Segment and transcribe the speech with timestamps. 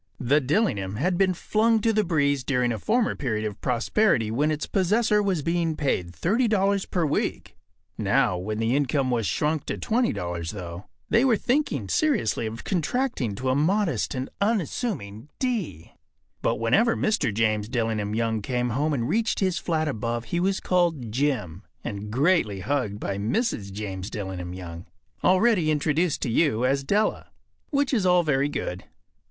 [0.19, 4.49] ”The “Dillingham” had been flung to the breeze during a former period of prosperity when
[4.49, 7.55] its possessor was being paid $30 per week.
[7.99, 13.35] Now, when the income was shrunk to $20, though, they were thinking seriously of contracting
[13.35, 15.91] to a modest and unassuming D.
[16.41, 17.31] But whenever Mr.
[17.31, 22.09] James Dillingham Young came home and reached his flat above he was called “Jim” and
[22.09, 23.71] greatly hugged by Mrs.
[23.71, 24.87] James Dillingham Young,
[25.23, 27.27] already introduced to you as Della.
[27.69, 28.85] Which is all very good.